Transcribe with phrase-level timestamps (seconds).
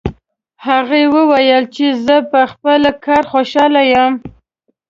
[0.67, 4.13] هغې وویل چې زه په خپل کار خوشحاله یم